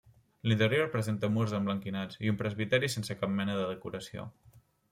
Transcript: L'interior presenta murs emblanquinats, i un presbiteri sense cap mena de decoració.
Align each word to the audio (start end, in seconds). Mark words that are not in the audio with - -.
L'interior 0.51 0.87
presenta 0.95 1.29
murs 1.35 1.53
emblanquinats, 1.59 2.19
i 2.25 2.33
un 2.33 2.41
presbiteri 2.41 2.93
sense 2.97 3.21
cap 3.23 3.37
mena 3.37 3.63
de 3.63 3.71
decoració. 3.77 4.29